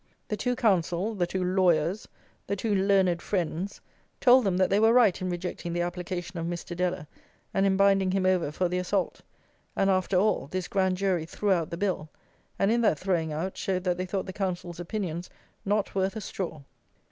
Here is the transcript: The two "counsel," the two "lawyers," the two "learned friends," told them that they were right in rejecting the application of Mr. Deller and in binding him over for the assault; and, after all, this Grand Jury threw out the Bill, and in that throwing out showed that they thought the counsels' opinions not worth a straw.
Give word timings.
The 0.29 0.35
two 0.35 0.55
"counsel," 0.55 1.13
the 1.13 1.27
two 1.27 1.43
"lawyers," 1.43 2.07
the 2.47 2.55
two 2.55 2.73
"learned 2.73 3.21
friends," 3.21 3.81
told 4.19 4.45
them 4.45 4.57
that 4.57 4.71
they 4.71 4.79
were 4.79 4.93
right 4.93 5.21
in 5.21 5.29
rejecting 5.29 5.73
the 5.73 5.83
application 5.83 6.39
of 6.39 6.47
Mr. 6.47 6.75
Deller 6.75 7.05
and 7.53 7.67
in 7.67 7.77
binding 7.77 8.09
him 8.09 8.25
over 8.25 8.51
for 8.51 8.67
the 8.67 8.79
assault; 8.79 9.21
and, 9.75 9.91
after 9.91 10.17
all, 10.17 10.47
this 10.47 10.67
Grand 10.67 10.97
Jury 10.97 11.27
threw 11.27 11.51
out 11.51 11.69
the 11.69 11.77
Bill, 11.77 12.09
and 12.57 12.71
in 12.71 12.81
that 12.81 12.97
throwing 12.97 13.31
out 13.31 13.57
showed 13.57 13.83
that 13.83 13.97
they 13.97 14.07
thought 14.07 14.25
the 14.25 14.33
counsels' 14.33 14.79
opinions 14.79 15.29
not 15.65 15.93
worth 15.93 16.15
a 16.15 16.21
straw. 16.21 16.63